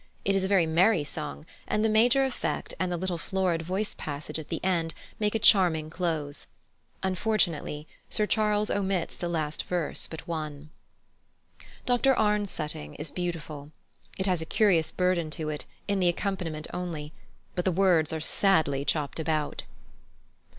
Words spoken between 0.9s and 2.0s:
song, and the